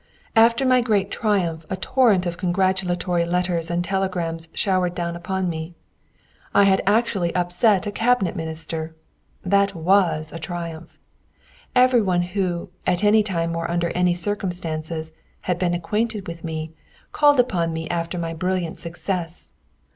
[0.35, 5.75] After my great triumph a torrent of congratulatory letters and telegrams showered down upon me.
[6.55, 8.95] I had actually upset a Cabinet Minister!
[9.45, 10.97] That was a triumph!
[11.75, 16.71] Every one who, at any time, or under any circumstances, had been acquainted with me,
[17.11, 19.49] called upon me after my brilliant success.